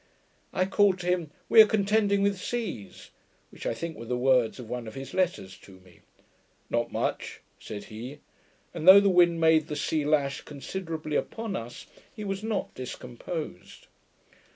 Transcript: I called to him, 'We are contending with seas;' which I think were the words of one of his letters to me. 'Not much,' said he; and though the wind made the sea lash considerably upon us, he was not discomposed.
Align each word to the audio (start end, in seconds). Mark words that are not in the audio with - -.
I 0.51 0.65
called 0.65 0.97
to 1.01 1.05
him, 1.05 1.29
'We 1.47 1.61
are 1.61 1.67
contending 1.67 2.23
with 2.23 2.41
seas;' 2.41 3.11
which 3.51 3.67
I 3.67 3.75
think 3.75 3.95
were 3.97 4.05
the 4.07 4.17
words 4.17 4.57
of 4.59 4.67
one 4.67 4.87
of 4.87 4.95
his 4.95 5.13
letters 5.13 5.55
to 5.59 5.73
me. 5.81 5.99
'Not 6.71 6.91
much,' 6.91 7.41
said 7.59 7.83
he; 7.83 8.17
and 8.73 8.87
though 8.87 8.99
the 8.99 9.09
wind 9.11 9.39
made 9.39 9.67
the 9.67 9.75
sea 9.75 10.03
lash 10.03 10.41
considerably 10.41 11.15
upon 11.17 11.55
us, 11.55 11.85
he 12.15 12.23
was 12.23 12.41
not 12.43 12.73
discomposed. 12.73 13.85